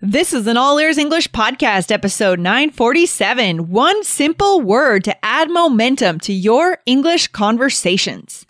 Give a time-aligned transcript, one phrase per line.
[0.00, 3.68] This is an All Ears English podcast, episode 947.
[3.68, 8.46] One simple word to add momentum to your English conversations.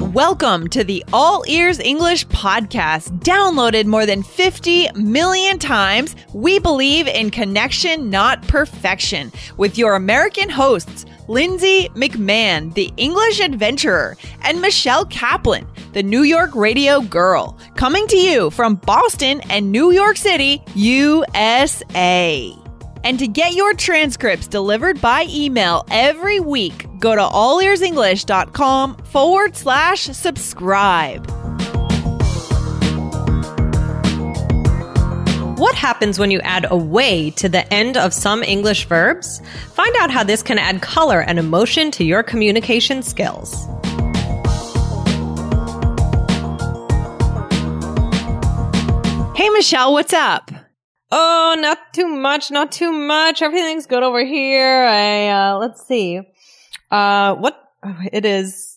[0.00, 6.14] Welcome to the All Ears English podcast, downloaded more than 50 million times.
[6.32, 14.16] We believe in connection, not perfection, with your American hosts, Lindsay McMahon, the English adventurer,
[14.42, 19.90] and Michelle Kaplan, the New York radio girl, coming to you from Boston and New
[19.90, 22.54] York City, USA.
[23.02, 30.02] And to get your transcripts delivered by email every week, go to allearsenglish.com forward slash
[30.02, 31.26] subscribe.
[35.58, 39.42] What happens when you add away to the end of some English verbs?
[39.74, 43.66] Find out how this can add color and emotion to your communication skills.
[49.40, 50.50] Hey, Michelle, what's up?
[51.10, 53.40] Oh, not too much, not too much.
[53.40, 54.84] Everything's good over here.
[54.84, 56.20] I, uh, let's see.
[56.90, 58.70] Uh, what, oh, it is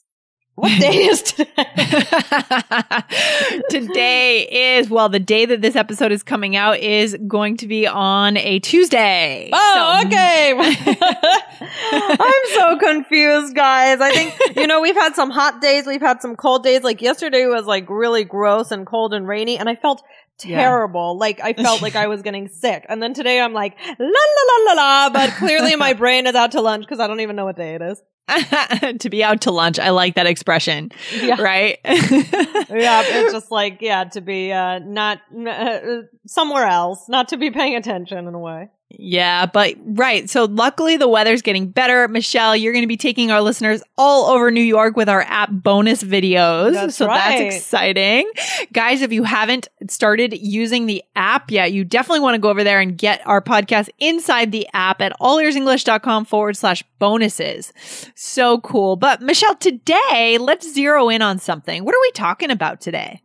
[0.55, 1.51] what day is today?
[3.69, 7.87] today is, well, the day that this episode is coming out is going to be
[7.87, 9.49] on a Tuesday.
[9.51, 10.07] Oh, so.
[10.07, 10.53] okay.
[11.91, 13.99] I'm so confused, guys.
[13.99, 16.83] I think, you know, we've had some hot days, we've had some cold days.
[16.83, 20.03] Like yesterday was like really gross and cold and rainy, and I felt
[20.37, 21.13] terrible.
[21.15, 21.19] Yeah.
[21.19, 22.85] Like I felt like I was getting sick.
[22.89, 26.35] And then today I'm like, la la la la la, but clearly my brain is
[26.35, 28.01] out to lunch because I don't even know what day it is.
[28.99, 29.79] to be out to lunch.
[29.79, 30.91] I like that expression.
[31.13, 31.41] Yeah.
[31.41, 31.77] Right?
[31.83, 33.03] yeah.
[33.05, 35.79] It's just like, yeah, to be, uh, not, uh,
[36.25, 38.69] somewhere else, not to be paying attention in a way.
[38.95, 40.29] Yeah, but right.
[40.29, 42.07] So luckily the weather's getting better.
[42.07, 45.49] Michelle, you're going to be taking our listeners all over New York with our app
[45.51, 46.73] bonus videos.
[46.73, 47.39] That's so right.
[47.39, 48.31] that's exciting.
[48.71, 52.63] Guys, if you haven't started using the app yet, you definitely want to go over
[52.63, 57.73] there and get our podcast inside the app at allearsenglish.com forward slash bonuses.
[58.13, 58.95] So cool.
[58.95, 61.83] But Michelle, today let's zero in on something.
[61.83, 63.21] What are we talking about today?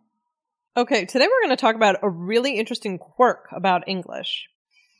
[0.78, 4.48] Okay, today we're going to talk about a really interesting quirk about English.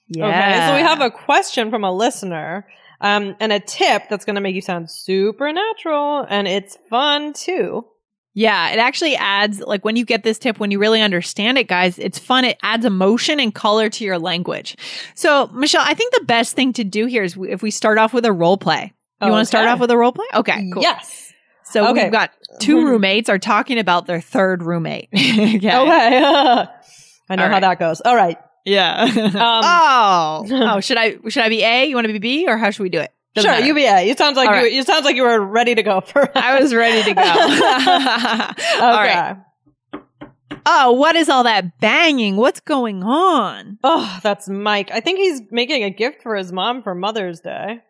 [0.08, 0.26] Yeah.
[0.26, 2.66] Okay, so we have a question from a listener.
[3.00, 7.86] Um, and a tip that's going to make you sound supernatural and it's fun too.
[8.34, 11.66] Yeah, it actually adds, like when you get this tip, when you really understand it,
[11.66, 12.44] guys, it's fun.
[12.44, 14.76] It adds emotion and color to your language.
[15.14, 18.12] So, Michelle, I think the best thing to do here is if we start off
[18.12, 18.92] with a role play.
[19.20, 19.30] You okay.
[19.32, 20.26] want to start off with a role play?
[20.34, 20.82] Okay, cool.
[20.82, 21.32] Yes.
[21.64, 22.04] So okay.
[22.04, 22.30] we've got
[22.60, 22.86] 2 mm-hmm.
[22.86, 25.08] roommates are talking about their third roommate.
[25.14, 25.56] okay.
[25.56, 25.68] okay.
[27.30, 28.00] I know how that goes.
[28.00, 28.38] All right.
[28.68, 29.06] Yeah.
[29.38, 30.46] Um, oh.
[30.50, 31.86] Oh, should I should I be A?
[31.86, 33.12] You want to be B, or how should we do it?
[33.34, 33.66] Doesn't sure, matter.
[33.66, 34.06] you be A.
[34.06, 34.70] You sounds like right.
[34.72, 34.80] you.
[34.80, 36.30] It sounds like you were ready to go for.
[36.36, 37.22] I was ready to go.
[37.22, 38.80] okay.
[38.80, 39.36] All right.
[40.66, 42.36] Oh, what is all that banging?
[42.36, 43.78] What's going on?
[43.84, 44.90] Oh, that's Mike.
[44.90, 47.80] I think he's making a gift for his mom for Mother's Day.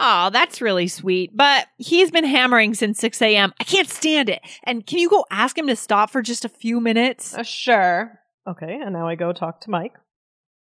[0.00, 1.36] Oh, that's really sweet.
[1.36, 3.52] But he's been hammering since 6 a.m.
[3.60, 4.40] I can't stand it.
[4.64, 7.34] And can you go ask him to stop for just a few minutes?
[7.34, 8.20] Uh, sure.
[8.46, 9.94] Okay, and now I go talk to Mike.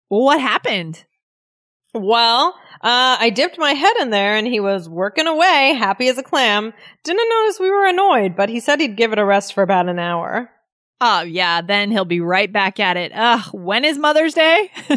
[0.08, 1.04] What happened?
[1.94, 6.18] Well, uh, I dipped my head in there and he was working away, happy as
[6.18, 6.72] a clam.
[7.02, 9.88] Didn't notice we were annoyed, but he said he'd give it a rest for about
[9.88, 10.50] an hour.
[11.00, 13.12] Oh, yeah, then he'll be right back at it.
[13.14, 14.70] Ugh, when is Mother's Day?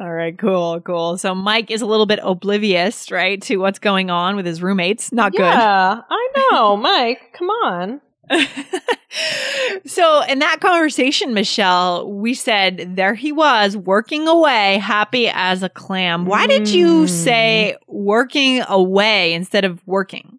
[0.00, 1.16] All right, cool, cool.
[1.16, 5.10] So Mike is a little bit oblivious, right, to what's going on with his roommates.
[5.10, 5.58] Not yeah, good.
[5.58, 7.32] Yeah, I know, Mike.
[7.32, 8.00] Come on.
[9.86, 15.68] so in that conversation, Michelle, we said there he was working away, happy as a
[15.68, 16.26] clam.
[16.26, 17.08] Why did you mm.
[17.08, 20.38] say working away instead of working?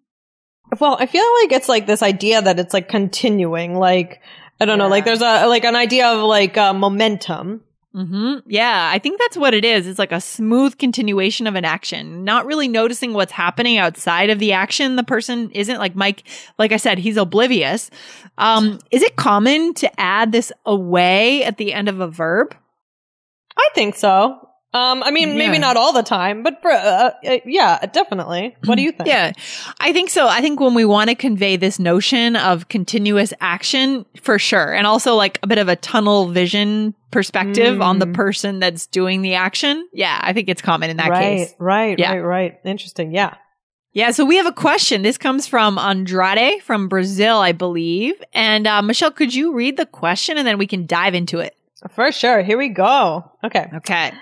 [0.80, 4.20] Well, I feel like it's like this idea that it's like continuing, like,
[4.60, 4.84] I don't yeah.
[4.84, 7.62] know, like there's a, like an idea of like uh, momentum.
[7.98, 8.48] Mm-hmm.
[8.48, 9.88] Yeah, I think that's what it is.
[9.88, 14.38] It's like a smooth continuation of an action, not really noticing what's happening outside of
[14.38, 14.94] the action.
[14.94, 16.22] The person isn't like Mike,
[16.60, 17.90] like I said, he's oblivious.
[18.38, 22.54] Um, is it common to add this away at the end of a verb?
[23.56, 24.47] I think so.
[24.74, 25.34] Um, I mean, yeah.
[25.36, 28.54] maybe not all the time, but for, uh, uh, yeah, definitely.
[28.66, 29.08] What do you think?
[29.08, 29.32] yeah,
[29.80, 30.28] I think so.
[30.28, 34.86] I think when we want to convey this notion of continuous action, for sure, and
[34.86, 37.82] also like a bit of a tunnel vision perspective mm.
[37.82, 38.12] on the mm.
[38.12, 39.88] person that's doing the action.
[39.94, 41.54] Yeah, I think it's common in that right, case.
[41.58, 42.12] Right, yeah.
[42.12, 42.60] right, right.
[42.64, 43.14] Interesting.
[43.14, 43.36] Yeah.
[43.94, 45.00] Yeah, so we have a question.
[45.00, 48.22] This comes from Andrade from Brazil, I believe.
[48.34, 51.56] And uh, Michelle, could you read the question and then we can dive into it?
[51.90, 52.42] For sure.
[52.42, 53.32] Here we go.
[53.42, 53.68] Okay.
[53.76, 54.12] Okay.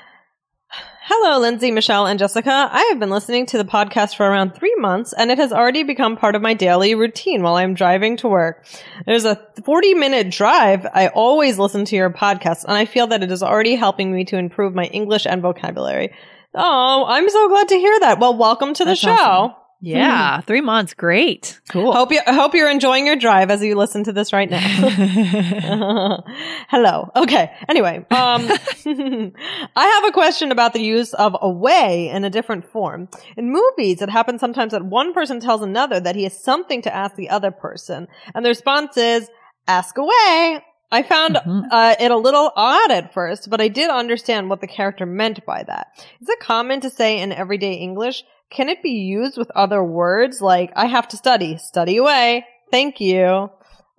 [1.08, 2.68] Hello, Lindsay, Michelle, and Jessica.
[2.72, 5.84] I have been listening to the podcast for around three months, and it has already
[5.84, 8.66] become part of my daily routine while I'm driving to work.
[9.06, 10.84] There's a 40 minute drive.
[10.92, 14.24] I always listen to your podcast, and I feel that it is already helping me
[14.24, 16.12] to improve my English and vocabulary.
[16.54, 18.18] Oh, I'm so glad to hear that.
[18.18, 19.10] Well, welcome to the That's show.
[19.10, 19.56] awesome.
[19.81, 20.94] Yeah, three months.
[20.94, 21.61] Great.
[21.70, 21.93] Cool.
[21.93, 24.58] Hope you I hope you're enjoying your drive as you listen to this right now.
[26.69, 27.11] Hello.
[27.14, 27.52] Okay.
[27.69, 28.49] Anyway, um,
[29.76, 33.08] I have a question about the use of away in a different form.
[33.37, 36.94] In movies, it happens sometimes that one person tells another that he has something to
[36.94, 39.28] ask the other person, and the response is,
[39.69, 40.62] ask away.
[40.93, 41.64] I found Mhm.
[41.70, 45.44] uh, it a little odd at first, but I did understand what the character meant
[45.44, 45.88] by that.
[46.20, 50.40] Is it common to say in everyday English, can it be used with other words
[50.40, 53.50] like, I have to study, study away, thank you.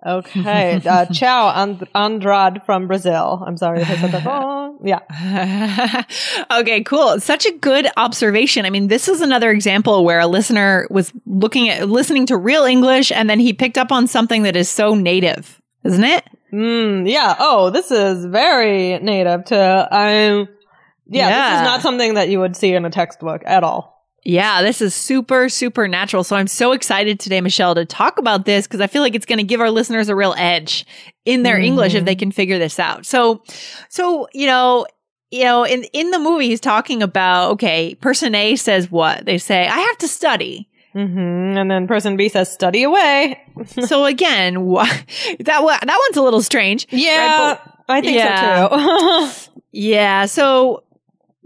[0.06, 3.42] Okay, uh, ciao, And- Andrade from Brazil.
[3.44, 4.78] I'm sorry if I said that wrong.
[4.84, 6.04] Yeah.
[6.60, 7.18] okay, cool.
[7.20, 8.64] Such a good observation.
[8.64, 12.64] I mean, this is another example where a listener was looking at listening to real
[12.64, 16.24] English and then he picked up on something that is so native, isn't it?
[16.52, 17.34] Mm, yeah.
[17.40, 20.48] Oh, this is very native to, um,
[21.08, 23.97] yeah, this is not something that you would see in a textbook at all.
[24.24, 26.22] Yeah, this is super, super natural.
[26.24, 29.24] So I'm so excited today, Michelle, to talk about this because I feel like it's
[29.26, 30.84] going to give our listeners a real edge
[31.24, 33.06] in their English if they can figure this out.
[33.06, 33.42] So,
[33.88, 34.86] so, you know,
[35.30, 39.24] you know, in, in the movie, he's talking about, okay, person A says what?
[39.24, 40.68] They say, I have to study.
[40.92, 41.18] hmm
[41.56, 43.40] And then person B says, study away.
[43.86, 45.60] so again, wha- that that
[46.08, 46.86] one's a little strange.
[46.90, 48.68] Yeah, Right, I think Yeah.
[48.68, 49.52] so too.
[49.70, 50.82] Yeah, so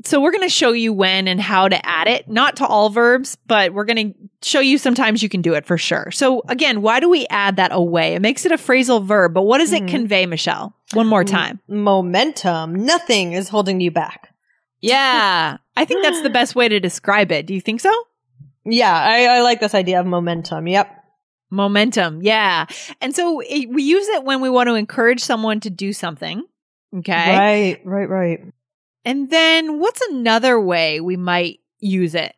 [0.04, 2.88] so we're going to show you when and how to add it, not to all
[2.90, 4.18] verbs, but we're going to
[4.48, 6.10] show you sometimes you can do it for sure.
[6.12, 8.14] So again, why do we add that away?
[8.14, 9.88] It makes it a phrasal verb, but what does it Mhm.
[9.88, 10.74] convey, Michelle?
[10.94, 11.60] One more time.
[11.68, 12.74] Momentum.
[12.84, 14.28] Nothing is holding you back.
[14.80, 17.46] Yeah, I think that's the best way to describe it.
[17.46, 17.92] Do you think so?
[18.64, 20.66] Yeah, I, I like this idea of momentum.
[20.66, 20.88] Yep.
[21.50, 22.20] Momentum.
[22.22, 22.66] Yeah.
[23.00, 26.42] And so it, we use it when we want to encourage someone to do something.
[26.98, 27.12] Okay.
[27.38, 28.40] Right, right, right.
[29.04, 32.34] And then what's another way we might use it?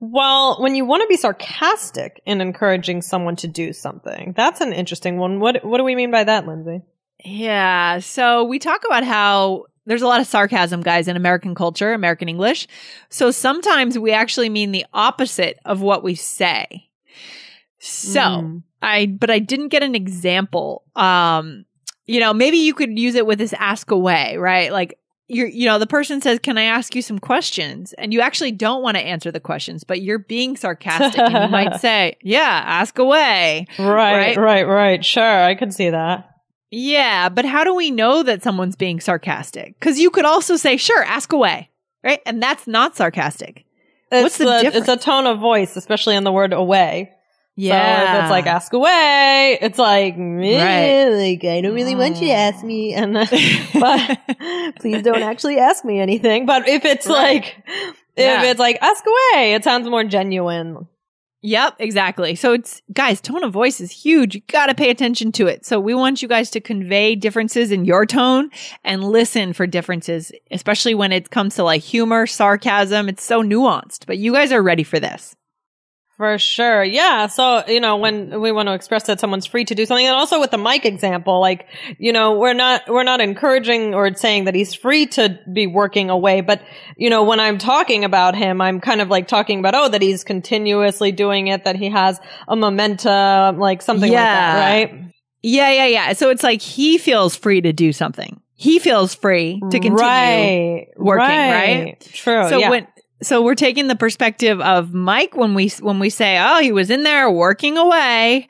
[0.00, 4.72] Well, when you want to be sarcastic in encouraging someone to do something, that's an
[4.72, 5.40] interesting one.
[5.40, 6.82] What what do we mean by that, Lindsay?
[7.24, 7.98] Yeah.
[7.98, 12.28] So we talk about how there's a lot of sarcasm, guys, in American culture, American
[12.28, 12.68] English.
[13.08, 16.88] So sometimes we actually mean the opposite of what we say.
[17.80, 18.62] So Mm.
[18.82, 20.84] I, but I didn't get an example.
[20.94, 21.64] Um,
[22.06, 24.72] you know, maybe you could use it with this ask away, right?
[24.72, 27.92] Like, you're, you know, the person says, Can I ask you some questions?
[27.94, 31.18] And you actually don't want to answer the questions, but you're being sarcastic.
[31.20, 33.66] and you might say, Yeah, ask away.
[33.78, 34.36] right, Right?
[34.36, 35.04] right, right.
[35.04, 36.24] Sure, I could see that.
[36.70, 39.78] Yeah, but how do we know that someone's being sarcastic?
[39.78, 41.70] Because you could also say, Sure, ask away,
[42.02, 42.20] right?
[42.26, 43.64] And that's not sarcastic.
[44.10, 44.88] It's What's the It's difference?
[44.88, 47.12] a tone of voice, especially in the word away.
[47.60, 48.12] Yeah.
[48.12, 51.06] So if it's like ask away, it's like, Right.
[51.10, 53.26] like I don't really want you to ask me, and uh,
[53.74, 56.46] but please don't actually ask me anything.
[56.46, 57.42] But if it's Right.
[57.42, 58.42] like, if Yeah.
[58.44, 60.86] it's like ask away, it sounds more genuine.
[61.42, 62.34] Yep, exactly.
[62.34, 64.34] So it's guys, tone of voice is huge.
[64.36, 65.64] You got to pay attention to it.
[65.66, 68.50] So we want you guys to convey differences in your tone
[68.84, 73.08] and listen for differences, especially when it comes to like humor, sarcasm.
[73.08, 75.36] It's so nuanced, but you guys are ready for this.
[76.18, 76.82] For sure.
[76.82, 77.28] Yeah.
[77.28, 80.16] So, you know, when we want to express that someone's free to do something and
[80.16, 84.46] also with the Mike example, like, you know, we're not, we're not encouraging or saying
[84.46, 86.40] that he's free to be working away.
[86.40, 86.60] But,
[86.96, 90.02] you know, when I'm talking about him, I'm kind of like talking about, oh, that
[90.02, 95.04] he's continuously doing it, that he has a momentum, like something like that, right?
[95.42, 96.12] Yeah, yeah, yeah.
[96.14, 98.40] So it's like he feels free to do something.
[98.54, 99.98] He feels free to continue.
[99.98, 100.88] right.
[100.96, 102.10] working, right?
[102.12, 102.48] True.
[102.48, 102.70] So yeah.
[102.70, 102.88] when
[103.22, 106.90] so we're taking the perspective of Mike when we when we say, "Oh, he was
[106.90, 108.48] in there working away."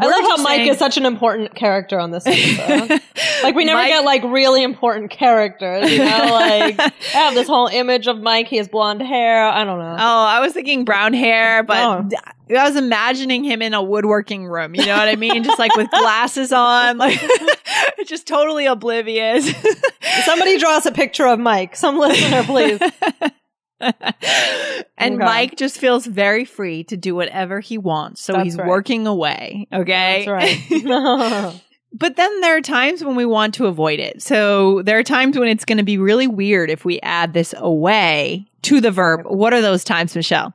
[0.00, 3.00] I love how Mike is such an important character on this episode.
[3.42, 6.04] Like we never Mike- get like really important characters, you know.
[6.30, 8.48] Like I have this whole image of Mike.
[8.48, 9.44] He has blonde hair.
[9.46, 9.96] I don't know.
[9.96, 12.08] Oh, I was thinking brown hair, but Oh.
[12.56, 14.74] I was imagining him in a woodworking room.
[14.74, 15.44] You know what I mean?
[15.44, 17.20] Just like with glasses on, like
[18.06, 19.48] just totally oblivious.
[20.24, 21.76] Somebody draw us a picture of Mike.
[21.76, 22.80] Some listener, please.
[24.98, 25.24] and Okay.
[25.24, 28.20] Mike just feels very free to do whatever he wants.
[28.20, 28.68] So That's he's right.
[28.68, 29.66] working away.
[29.72, 30.24] Okay.
[30.26, 31.62] That's right.
[31.90, 34.20] But then there are times when we want to avoid it.
[34.20, 37.54] So there are times when it's going to be really weird if we add this
[37.56, 39.22] away to the verb.
[39.24, 40.52] What are those times, Michelle?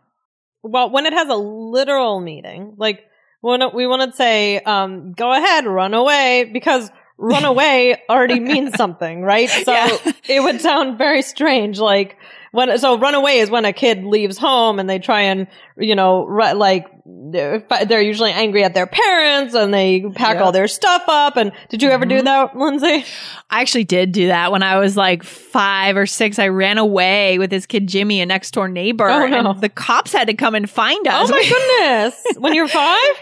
[0.61, 3.03] well, when it has a literal meaning, like
[3.41, 8.75] when we want to say, um, "Go ahead, run away," because run away already means
[8.75, 9.49] something, right?
[9.65, 9.97] So Yeah.
[10.27, 11.79] it would sound very strange.
[11.79, 12.17] Like
[12.51, 15.95] when so run away is when a kid leaves home and they try and you
[15.95, 20.43] know ru- like they're they're usually angry at their parents and they pack Yeah.
[20.43, 21.35] all their stuff up.
[21.35, 22.23] And did you ever do Mhm.
[22.25, 23.05] that, Lindsay?
[23.49, 26.37] I actually did do that when I was like five or six.
[26.39, 29.51] I ran away with this kid Jimmy, a next door neighbor, Oh, no.
[29.51, 31.29] and the cops had to come and find us.
[31.29, 31.43] Oh my
[31.79, 32.23] goodness!
[32.37, 33.15] when you're five?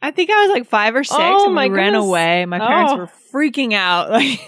[0.00, 2.46] I think I was like five or six, Oh, and my we ran away.
[2.46, 2.96] My parents Oh.
[2.98, 4.10] were freaking out.
[4.10, 4.40] Like,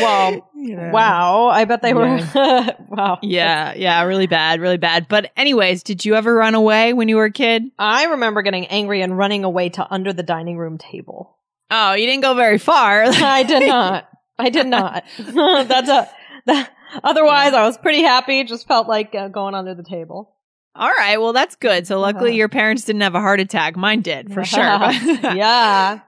[0.00, 0.92] Well, Yeah.
[0.92, 2.18] Wow, I bet they were.
[2.88, 3.18] wow.
[3.22, 5.08] Yeah, yeah, really bad, really bad.
[5.08, 7.64] But anyways, did you ever run away when you were a kid?
[7.80, 11.36] I remember getting angry and running away to under the dining room table.
[11.70, 13.02] Oh, you didn't go very far.
[13.06, 14.08] I did not.
[14.38, 15.04] I did not.
[15.18, 16.08] That's a.
[16.46, 16.70] That,
[17.02, 18.44] otherwise, I was pretty happy.
[18.44, 20.31] Just felt like uh, going under the table.
[20.74, 21.86] All right, well that's good.
[21.86, 22.36] So luckily Uh-huh.
[22.38, 23.76] your parents didn't have a heart attack.
[23.76, 24.62] Mine did for sure.
[24.62, 26.00] yeah.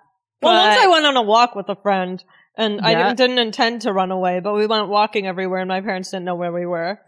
[0.43, 2.23] Well, once I went on a walk with a friend,
[2.57, 2.99] and I Yeah.
[3.05, 6.25] didn't, didn't intend to run away, but we went walking everywhere, and my parents didn't
[6.27, 6.99] know where we were.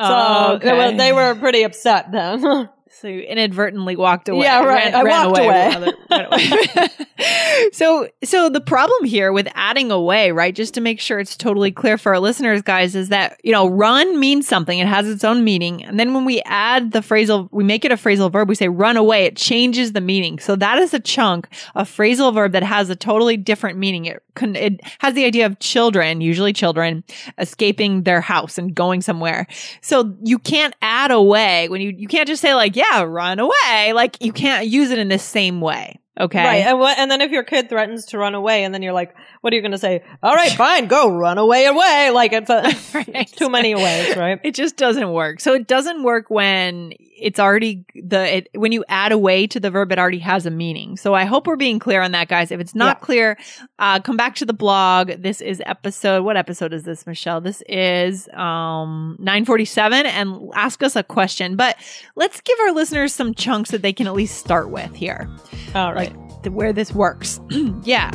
[0.00, 2.68] So Oh, they, were, they were pretty upset then.
[2.88, 4.44] So you inadvertently walked away.
[4.44, 4.94] Yeah, right.
[4.94, 5.74] I walked away.
[5.74, 6.88] other- away.
[7.72, 10.54] so, so the problem here with adding away, right?
[10.54, 13.66] Just to make sure it's totally clear for our listeners, guys, is that you know,
[13.68, 14.78] run means something.
[14.78, 17.92] It has its own meaning, and then when we add the phrasal, we make it
[17.92, 18.48] a phrasal verb.
[18.48, 19.24] We say run away.
[19.24, 20.38] It changes the meaning.
[20.38, 24.04] So that is a chunk of phrasal verb that has a totally different meaning.
[24.04, 27.02] It con- it has the idea of children, usually children,
[27.38, 29.46] escaping their house and going somewhere.
[29.80, 33.92] So you can't add away when you you can't just say like, yeah, run away.
[33.94, 34.40] Like you mm-hmm.
[34.40, 35.98] can't use it in the same way.
[36.18, 36.42] Okay.
[36.42, 36.66] Right.
[36.66, 39.14] And, what, and then if your kid threatens to run away, and then you're like,
[39.42, 40.02] what are you going to say?
[40.22, 42.10] All right, fine, go run away, away.
[42.10, 43.26] Like it's a, Right.
[43.36, 44.40] too many ways, right?
[44.42, 45.40] It just doesn't work.
[45.40, 49.70] So it doesn't work when it's already the it, when you add away to the
[49.70, 50.96] verb, it already has a meaning.
[50.96, 52.50] So I hope we're being clear on that, guys.
[52.50, 53.04] If it's not Yeah.
[53.04, 53.38] clear,
[53.78, 55.08] uh, come back to the blog.
[55.22, 56.24] This is episode.
[56.24, 57.40] What episode is this, Michelle?
[57.40, 61.56] This is um nine forty seven, and ask us a question.
[61.56, 61.76] But
[62.16, 65.28] let's give our listeners some chunks that they can at least start with here.
[65.74, 66.14] All right.
[66.14, 67.40] like where this works.
[67.82, 68.10] yeah.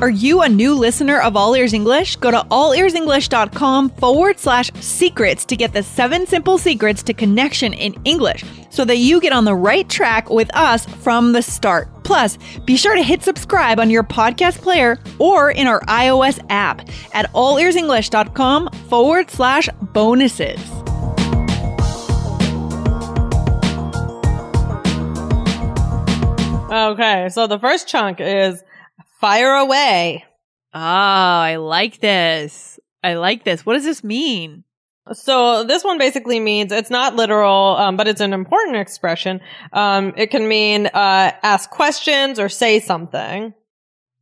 [0.00, 2.16] Are you a new listener of All Ears English?
[2.16, 7.94] Go to allearsenglish.com forward slash secrets to get the seven simple secrets to connection in
[8.06, 11.90] English so that you get on the right track with us from the start.
[12.02, 16.80] Plus, be sure to hit subscribe on your podcast player or in our iOS app
[17.12, 20.58] at allearsenglish.com forward slash bonuses.
[26.70, 27.28] Okay.
[27.28, 28.62] So the first chunk is
[29.20, 30.24] fire away.
[30.72, 32.78] Oh, I like this.
[33.02, 33.66] I like this.
[33.66, 34.64] What does this mean?
[35.12, 39.40] So this one basically means it's not literal, um, but it's an important expression.
[39.72, 43.52] Um, it can mean uh, ask questions or say something.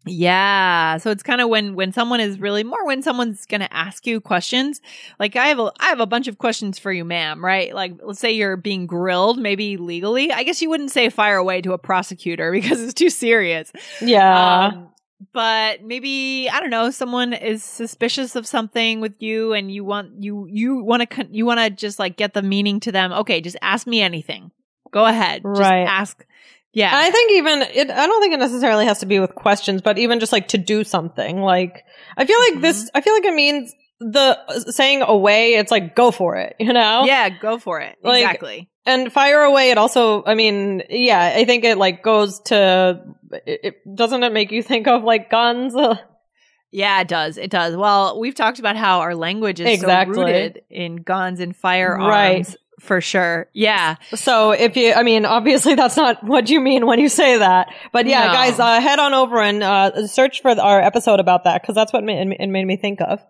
[0.06, 0.96] Yeah.
[0.98, 4.06] So it's kind of when when someone is really more when someone's going to ask
[4.06, 4.80] you questions.
[5.18, 7.74] Like I have a I have a bunch of questions for you, ma'am, right?
[7.74, 10.32] Like let's say you're being grilled maybe legally.
[10.32, 13.70] I guess you wouldn't say fire away to a prosecutor because it's too serious.
[14.00, 14.66] Yeah.
[14.68, 14.88] Um,
[15.32, 16.90] but maybe I don't know.
[16.90, 21.34] Someone is suspicious of something with you, and you want you you want to con-
[21.34, 23.12] you want to just like get the meaning to them.
[23.12, 24.52] Okay, just ask me anything.
[24.92, 25.42] Go ahead.
[25.42, 25.86] Just Right.
[25.86, 26.24] ask.
[26.72, 26.90] Yeah.
[26.92, 29.98] I think even it, I don't think it necessarily has to be with questions, but
[29.98, 31.40] even just like to do something.
[31.40, 31.84] Like
[32.16, 32.84] I feel like this.
[32.84, 32.96] Mm-hmm.
[32.96, 35.54] I feel like it means the uh, saying away.
[35.54, 37.04] It's like go for it, you know?
[37.04, 37.28] yeah.
[37.30, 37.96] Go for it.
[38.02, 38.70] Like- exactly.
[38.86, 39.70] And fire away.
[39.70, 40.24] It also.
[40.24, 41.34] I mean, yeah.
[41.36, 43.02] I think it like goes to.
[43.46, 45.74] It, it doesn't it make you think of like guns?
[46.70, 47.38] Yeah, it does.
[47.38, 47.74] It does.
[47.76, 50.14] Well, we've talked about how our language is Exactly.
[50.16, 52.04] so rooted in guns and firearms.
[52.06, 52.56] Right.
[52.80, 53.48] For sure.
[53.52, 53.96] Yeah.
[54.14, 57.68] So if you, I mean, obviously that's not what you mean when you say that.
[57.92, 58.32] But yeah, No.
[58.32, 61.92] guys, uh, head on over and uh, search for our episode about that because that's
[61.92, 63.20] what ma- it made me think of.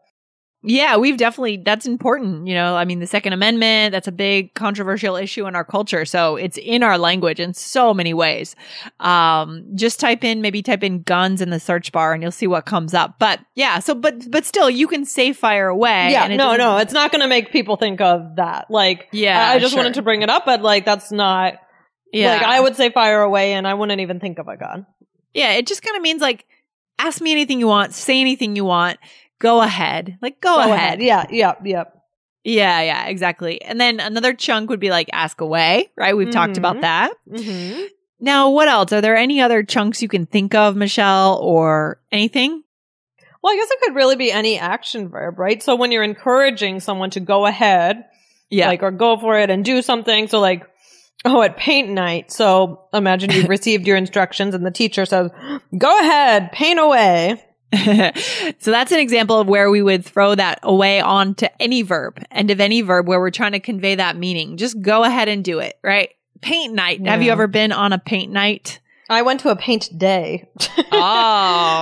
[0.65, 2.49] Yeah, we've definitely, that's important.
[2.49, 6.05] You know, I mean, the Second Amendment, that's a big controversial issue in our culture.
[6.05, 8.57] So it's in our language in so many ways.
[8.99, 12.49] Um, just type in, maybe type in guns in the search bar and you'll see
[12.49, 13.21] what comes up.
[13.21, 16.11] But yeah, so, but, but still, you can say fire away.
[16.11, 18.69] yeah, no, no, it's not going to make people think of that.
[18.69, 19.79] Like, Yeah, I I just sure.
[19.79, 21.55] wanted to bring it up, but like that's not.
[22.12, 22.33] Yeah.
[22.33, 24.87] Like I would say fire away, and I wouldn't even think of a gun.
[25.35, 26.47] Yeah, it just kind of means like,
[26.99, 28.99] ask me anything you want, say anything you want,
[29.38, 30.18] go ahead.
[30.23, 31.00] Like, go, ahead.
[31.00, 31.85] Yeah, yeah, yeah.
[32.45, 33.61] Yeah, yeah, exactly.
[33.61, 36.16] And then another chunk would be like ask away, right?
[36.16, 36.59] We've talked Mhm.
[36.59, 37.12] about that.
[37.28, 37.83] hmm
[38.21, 38.92] Now, what else?
[38.92, 42.62] Are there any other chunks you can think of, Michelle, or anything?
[43.42, 45.62] Well, I guess it could really be any action verb, right?
[45.62, 48.04] So when you're encouraging someone to go ahead,
[48.50, 48.68] Yeah.
[48.68, 50.26] like or go for it and do something.
[50.26, 50.66] So like,
[51.25, 52.33] oh, at paint night.
[52.33, 55.30] So imagine you've received your instructions and the teacher says,
[55.76, 57.45] "Go ahead, paint away."
[58.59, 62.51] so that's an example of where we would throw that away onto any verb, end
[62.51, 64.57] of any verb where we're trying to convey that meaning.
[64.57, 66.11] Just go ahead and do it, right?
[66.41, 67.05] Paint night.
[67.07, 68.81] Have you ever been on a paint night?
[69.11, 70.49] I went to a paint day.
[70.91, 70.97] Oh,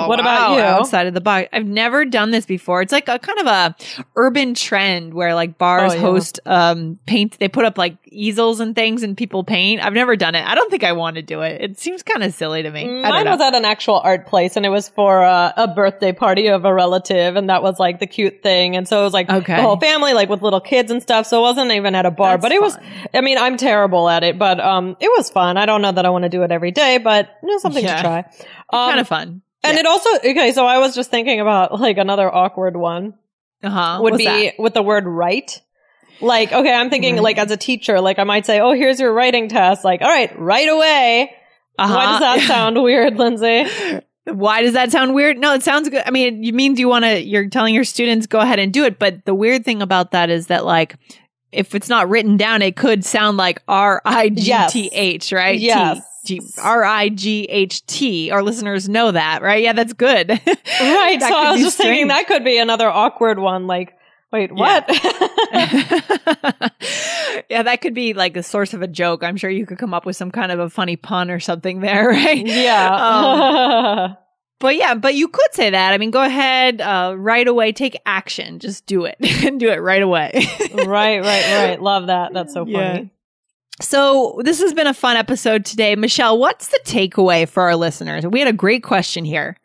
[0.09, 0.61] What about you?
[0.63, 2.83] Outside of the box, I've never done this before.
[2.83, 3.77] It's like a kind of a
[4.17, 6.01] urban trend where like bars Oh, yeah.
[6.01, 7.39] host um paint.
[7.39, 9.85] They put up like easels and things, and people paint.
[9.85, 10.47] I've never done it.
[10.47, 11.61] I don't think I want to do it.
[11.61, 12.87] It seems kind of silly to me.
[13.03, 13.33] Mine know.
[13.33, 16.65] was at an actual art place, and it was for uh, a birthday party of
[16.65, 18.77] a relative, and that was like the cute thing.
[18.77, 19.57] And so it was like Okay.
[19.57, 21.27] the whole family, like with little kids and stuff.
[21.27, 22.77] So it wasn't even at a bar, That's but it was.
[23.15, 25.57] I mean, I'm terrible at it, but um, it was fun.
[25.57, 27.85] I don't know that I want to do it every day, but you know, something
[27.85, 27.97] Yeah.
[27.97, 28.19] to try.
[28.73, 29.43] Um, kind of fun.
[29.69, 30.53] And it also okay.
[30.53, 33.15] So I was just thinking about like another awkward one
[33.63, 33.99] Uh huh.
[34.03, 35.51] would be with the word right.
[36.21, 37.23] Like, okay, I'm thinking Right.
[37.25, 39.85] like as a teacher, like I might say, oh, here's your writing test.
[39.85, 41.31] Like, all right, right away.
[41.77, 43.67] Why does that sound weird, Lindsay?
[44.25, 45.39] Why does that sound weird?
[45.39, 46.03] No, it sounds good.
[46.07, 47.23] I mean, you mean do you want to?
[47.23, 50.31] You're telling your students go ahead and do it, but the weird thing about that
[50.31, 50.97] is that like.
[51.53, 55.59] If it's not written down, it could sound like R I G T H, right?
[55.59, 55.97] Yes.
[55.99, 58.31] T- G- R I G H T.
[58.31, 59.63] Our listeners know that, right?
[59.63, 60.31] Yeah, that's good.
[60.79, 61.19] Right.
[61.21, 63.67] That so I was just thinking that could be another awkward one.
[63.67, 63.97] Like,
[64.31, 64.85] wait, what?
[67.49, 69.23] yeah, that could be like the source of a joke.
[69.23, 71.81] I'm sure you could come up with some kind of a funny pun or something
[71.81, 72.41] there, right?
[72.41, 74.15] Um, yeah.
[74.59, 75.93] But yeah, but you could say that.
[75.93, 78.59] I mean, go ahead, uh, right away, take action.
[78.59, 80.31] Just do it and do it right away.
[80.75, 81.81] right, right, right.
[81.81, 82.33] Love that.
[82.33, 82.73] That's so funny.
[82.73, 83.03] Yeah.
[83.81, 85.95] So this has been a fun episode today.
[85.97, 88.27] Michelle, what's the takeaway for our listeners?
[88.27, 89.57] We had a great question here.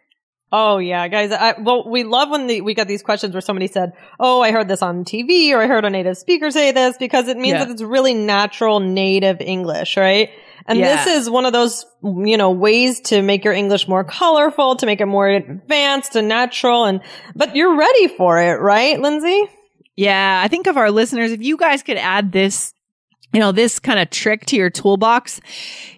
[0.54, 1.32] Oh yeah, guys.
[1.32, 4.52] I, well, we love when the, we get these questions where somebody said, "Oh, I
[4.52, 7.54] heard this on TV," or "I heard a native speaker say this," because it means
[7.54, 7.66] Yeah.
[7.66, 10.30] that it's really natural native English, right?
[10.68, 11.06] And Yeah.
[11.06, 14.86] this is one of those, you know, ways to make your English more colorful, to
[14.86, 17.00] make it more advanced and natural, and
[17.34, 19.44] but you're ready for it, right, Lindsay?
[19.96, 22.74] Yeah, I think of our listeners, if you guys could add this,
[23.34, 25.40] you know, this kind of trick to your toolbox,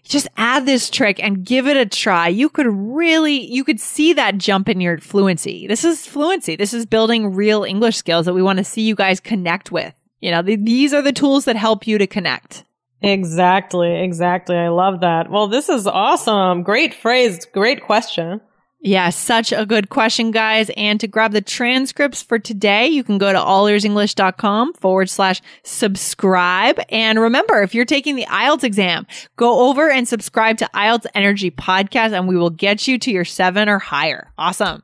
[0.04, 2.28] just add this trick and give it a try.
[2.28, 5.68] You could really, you could see that jump in your fluency.
[5.68, 6.56] This is fluency.
[6.56, 9.94] This is building real English skills that we want to see you guys connect with.
[10.20, 12.64] You know, th- these are the tools that help you to connect.
[13.02, 14.56] Exactly, exactly.
[14.56, 15.30] I love that.
[15.30, 16.64] Well, this is awesome.
[16.64, 17.46] Great phrase.
[17.46, 18.40] Great question.
[18.86, 20.70] Yeah, such a good question, guys.
[20.76, 26.82] And to grab the transcripts for today, you can go to allearsenglish.com forward slash subscribe.
[26.90, 31.50] And remember, if you're taking the IELTS exam, go over and subscribe to IELTS Energy
[31.50, 34.34] Podcast and we will get you to your seven or higher.
[34.38, 34.84] Awesome.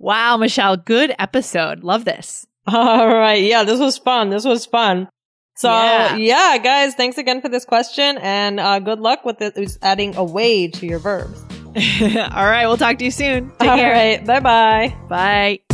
[0.00, 1.84] Wow, Michelle, good episode.
[1.84, 2.48] Love this.
[2.66, 3.42] All right.
[3.42, 4.30] Yeah, this was fun.
[4.30, 5.08] This was fun.
[5.54, 6.16] So Yeah.
[6.16, 10.16] yeah, guys, thanks again for this question and uh, good luck with it, with adding
[10.16, 11.40] away to your verbs.
[12.34, 13.50] All right, we'll talk to you soon.
[13.58, 13.92] Take All care.
[13.92, 14.24] right.
[14.24, 14.96] Bye bye.
[15.08, 15.73] Bye.